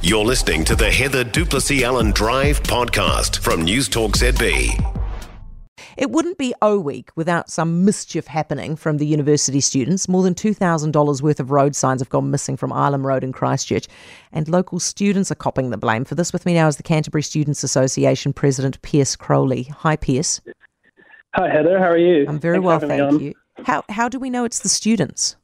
You're 0.00 0.24
listening 0.24 0.64
to 0.66 0.76
the 0.76 0.88
Heather 0.88 1.24
du 1.24 1.44
Plessis-Allen 1.44 2.12
Drive 2.12 2.62
podcast 2.62 3.40
from 3.40 3.62
News 3.62 3.88
Talk 3.88 4.12
ZB. 4.12 4.94
It 5.96 6.12
wouldn't 6.12 6.38
be 6.38 6.54
O 6.62 6.78
Week 6.78 7.10
without 7.16 7.50
some 7.50 7.84
mischief 7.84 8.28
happening 8.28 8.76
from 8.76 8.98
the 8.98 9.06
university 9.06 9.60
students. 9.60 10.08
More 10.08 10.22
than 10.22 10.36
$2,000 10.36 11.20
worth 11.20 11.40
of 11.40 11.50
road 11.50 11.74
signs 11.74 12.00
have 12.00 12.10
gone 12.10 12.30
missing 12.30 12.56
from 12.56 12.70
Ilam 12.70 13.04
Road 13.04 13.24
in 13.24 13.32
Christchurch, 13.32 13.88
and 14.30 14.46
local 14.46 14.78
students 14.78 15.32
are 15.32 15.34
copping 15.34 15.70
the 15.70 15.76
blame 15.76 16.04
for 16.04 16.14
this. 16.14 16.32
With 16.32 16.46
me 16.46 16.54
now 16.54 16.68
is 16.68 16.76
the 16.76 16.84
Canterbury 16.84 17.24
Students 17.24 17.64
Association 17.64 18.32
President 18.32 18.80
Pierce 18.82 19.16
Crowley. 19.16 19.64
Hi, 19.64 19.96
Pierce. 19.96 20.40
Hi, 21.34 21.48
Heather. 21.50 21.76
How 21.80 21.90
are 21.90 21.98
you? 21.98 22.24
I'm 22.28 22.38
very 22.38 22.58
Thanks 22.58 22.66
well, 22.66 22.78
for 22.78 22.86
having 22.86 23.04
me 23.04 23.10
thank 23.10 23.22
you. 23.22 23.64
How, 23.64 23.82
how 23.88 24.08
do 24.08 24.20
we 24.20 24.30
know 24.30 24.44
it's 24.44 24.60
the 24.60 24.68
students? 24.68 25.34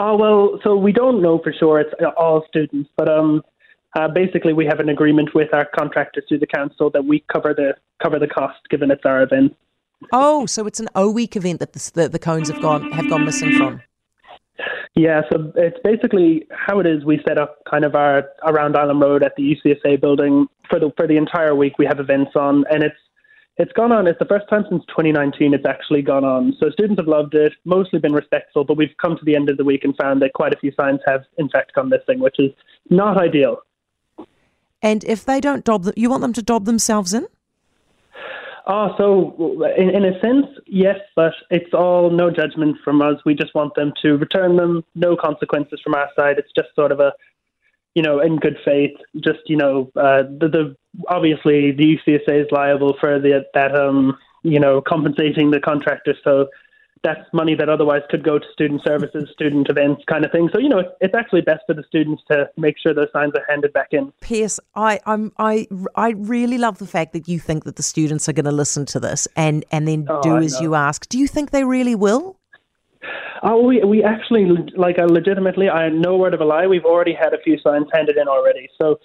Oh 0.00 0.16
well, 0.16 0.60
so 0.62 0.76
we 0.76 0.92
don't 0.92 1.20
know 1.20 1.40
for 1.42 1.52
sure. 1.52 1.80
It's 1.80 1.92
all 2.16 2.44
students, 2.48 2.88
but 2.96 3.08
um, 3.08 3.42
uh, 3.96 4.06
basically 4.06 4.52
we 4.52 4.64
have 4.64 4.78
an 4.78 4.88
agreement 4.88 5.34
with 5.34 5.52
our 5.52 5.66
contractors 5.76 6.22
through 6.28 6.38
the 6.38 6.46
council 6.46 6.88
that 6.90 7.04
we 7.04 7.24
cover 7.32 7.52
the 7.52 7.74
cover 8.00 8.20
the 8.20 8.28
cost, 8.28 8.60
given 8.70 8.92
it's 8.92 9.04
our 9.04 9.22
event. 9.22 9.56
Oh, 10.12 10.46
so 10.46 10.68
it's 10.68 10.78
an 10.78 10.88
O 10.94 11.10
Week 11.10 11.34
event 11.34 11.58
that 11.58 11.72
the, 11.72 11.90
the, 11.94 12.08
the 12.10 12.18
cones 12.20 12.48
have 12.48 12.62
gone 12.62 12.92
have 12.92 13.10
gone 13.10 13.24
missing 13.24 13.56
from. 13.56 13.82
Yeah, 14.94 15.22
so 15.32 15.52
it's 15.56 15.78
basically 15.82 16.46
how 16.52 16.78
it 16.78 16.86
is. 16.86 17.04
We 17.04 17.20
set 17.26 17.36
up 17.36 17.58
kind 17.68 17.84
of 17.84 17.96
our 17.96 18.28
around 18.44 18.74
Ilam 18.76 19.02
Road 19.02 19.24
at 19.24 19.34
the 19.36 19.56
UCSA 19.56 20.00
building 20.00 20.46
for 20.70 20.78
the 20.78 20.92
for 20.96 21.08
the 21.08 21.16
entire 21.16 21.56
week. 21.56 21.76
We 21.76 21.86
have 21.86 21.98
events 21.98 22.32
on, 22.36 22.64
and 22.70 22.84
it's 22.84 22.96
it's 23.58 23.72
gone 23.72 23.90
on. 23.92 24.06
It's 24.06 24.18
the 24.18 24.24
first 24.24 24.48
time 24.48 24.64
since 24.70 24.84
2019 24.86 25.52
it's 25.52 25.66
actually 25.66 26.02
gone 26.02 26.24
on. 26.24 26.56
So 26.60 26.70
students 26.70 27.00
have 27.00 27.08
loved 27.08 27.34
it, 27.34 27.52
mostly 27.64 27.98
been 27.98 28.12
respectful, 28.12 28.64
but 28.64 28.76
we've 28.76 28.94
come 29.00 29.16
to 29.16 29.24
the 29.24 29.34
end 29.34 29.50
of 29.50 29.56
the 29.56 29.64
week 29.64 29.84
and 29.84 29.96
found 29.96 30.22
that 30.22 30.32
quite 30.32 30.54
a 30.54 30.58
few 30.58 30.72
signs 30.72 31.00
have 31.06 31.24
in 31.38 31.48
fact 31.48 31.74
gone 31.74 31.88
missing, 31.88 32.20
which 32.20 32.36
is 32.38 32.52
not 32.88 33.20
ideal. 33.20 33.58
And 34.80 35.02
if 35.04 35.24
they 35.24 35.40
don't 35.40 35.64
dob 35.64 35.84
them, 35.84 35.94
you 35.96 36.08
want 36.08 36.22
them 36.22 36.32
to 36.34 36.42
dob 36.42 36.64
themselves 36.64 37.12
in? 37.12 37.26
Oh, 38.70 38.94
so 38.98 39.64
in, 39.76 39.88
in 39.90 40.04
a 40.04 40.20
sense, 40.20 40.46
yes, 40.66 40.98
but 41.16 41.32
it's 41.50 41.72
all 41.72 42.10
no 42.10 42.30
judgment 42.30 42.76
from 42.84 43.00
us. 43.00 43.16
We 43.24 43.34
just 43.34 43.54
want 43.54 43.74
them 43.74 43.92
to 44.02 44.18
return 44.18 44.56
them, 44.56 44.84
no 44.94 45.16
consequences 45.16 45.80
from 45.82 45.94
our 45.94 46.10
side. 46.14 46.38
It's 46.38 46.52
just 46.54 46.68
sort 46.76 46.92
of 46.92 47.00
a, 47.00 47.12
you 47.98 48.02
know, 48.02 48.20
in 48.20 48.36
good 48.36 48.56
faith. 48.64 48.96
Just 49.16 49.40
you 49.46 49.56
know, 49.56 49.90
uh, 49.96 50.22
the, 50.22 50.48
the 50.48 50.76
obviously 51.08 51.72
the 51.72 51.96
UCSA 51.96 52.42
is 52.42 52.46
liable 52.52 52.94
for 53.00 53.18
the 53.18 53.44
that 53.54 53.74
um, 53.74 54.16
you 54.44 54.60
know, 54.60 54.80
compensating 54.80 55.50
the 55.50 55.58
contractor. 55.58 56.14
So 56.22 56.46
that's 57.02 57.26
money 57.32 57.56
that 57.56 57.68
otherwise 57.68 58.02
could 58.08 58.22
go 58.22 58.38
to 58.38 58.44
student 58.52 58.82
services, 58.84 59.28
student 59.32 59.68
events, 59.68 60.04
kind 60.08 60.24
of 60.24 60.30
thing. 60.30 60.48
So 60.52 60.60
you 60.60 60.68
know, 60.68 60.78
it's, 60.78 60.90
it's 61.00 61.14
actually 61.16 61.40
best 61.40 61.64
for 61.66 61.74
the 61.74 61.82
students 61.88 62.22
to 62.30 62.48
make 62.56 62.76
sure 62.78 62.94
those 62.94 63.10
signs 63.12 63.32
are 63.34 63.44
handed 63.48 63.72
back 63.72 63.88
in. 63.90 64.12
Pierce, 64.20 64.60
I, 64.76 65.00
I'm, 65.04 65.32
I, 65.36 65.66
I 65.96 66.10
really 66.10 66.58
love 66.58 66.78
the 66.78 66.86
fact 66.86 67.14
that 67.14 67.26
you 67.26 67.40
think 67.40 67.64
that 67.64 67.74
the 67.74 67.82
students 67.82 68.28
are 68.28 68.32
going 68.32 68.44
to 68.44 68.52
listen 68.52 68.86
to 68.86 69.00
this 69.00 69.26
and, 69.34 69.64
and 69.72 69.88
then 69.88 70.06
Oh, 70.08 70.22
do 70.22 70.36
as 70.36 70.60
you 70.60 70.76
ask. 70.76 71.08
Do 71.08 71.18
you 71.18 71.26
think 71.26 71.50
they 71.50 71.64
really 71.64 71.96
will? 71.96 72.37
Oh, 73.42 73.62
we 73.62 73.82
we 73.84 74.02
actually 74.02 74.46
like 74.76 74.98
uh, 74.98 75.06
legitimately. 75.06 75.68
I 75.68 75.88
no 75.88 76.16
word 76.16 76.34
of 76.34 76.40
a 76.40 76.44
lie. 76.44 76.66
We've 76.66 76.84
already 76.84 77.14
had 77.14 77.32
a 77.32 77.38
few 77.38 77.58
signs 77.58 77.86
handed 77.92 78.16
in 78.16 78.28
already. 78.28 78.68
So 78.80 78.98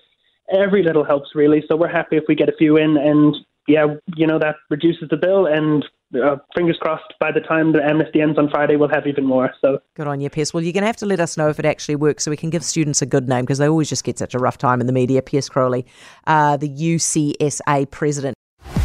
every 0.54 0.84
little 0.84 1.04
helps 1.04 1.30
really. 1.36 1.64
So 1.68 1.76
we're 1.76 1.92
happy 1.92 2.18
if 2.18 2.24
we 2.28 2.36
get 2.36 2.50
a 2.50 2.56
few 2.58 2.78
in, 2.78 2.98
and 2.98 3.36
yeah, 3.68 3.86
you 4.16 4.28
know 4.28 4.40
that 4.40 4.56
reduces 4.70 5.10
the 5.10 5.18
bill. 5.18 5.46
And 5.46 5.86
uh, 6.16 6.38
fingers 6.56 6.78
crossed, 6.80 7.14
by 7.20 7.32
the 7.32 7.40
time 7.40 7.74
the 7.74 7.84
amnesty 7.84 8.22
ends 8.22 8.38
on 8.38 8.50
Friday, 8.50 8.76
we'll 8.76 8.90
have 8.90 9.08
even 9.08 9.26
more. 9.26 9.52
So 9.62 9.80
Good 9.96 10.08
on 10.08 10.22
you, 10.22 10.30
Pierce. 10.30 10.54
Well, 10.54 10.64
you're 10.64 10.74
going 10.74 10.84
to 10.84 10.88
have 10.88 10.98
to 10.98 11.06
let 11.06 11.20
us 11.20 11.38
know 11.38 11.50
if 11.50 11.60
it 11.60 11.66
actually 11.66 11.96
works 11.96 12.24
so 12.24 12.32
we 12.32 12.38
can 12.38 12.50
give 12.50 12.64
students 12.64 13.02
a 13.02 13.06
good 13.06 13.28
name 13.28 13.42
because 13.42 13.58
they 13.58 13.68
always 13.68 13.90
just 13.90 14.04
get 14.04 14.20
such 14.20 14.34
a 14.34 14.40
rough 14.40 14.58
time 14.58 14.82
in 14.82 14.88
the 14.88 14.94
media. 14.94 15.22
Pierce 15.22 15.50
Crowley, 15.50 15.86
uh, 16.28 16.58
the 16.58 16.70
UCSA 16.70 17.90
president. 17.90 18.36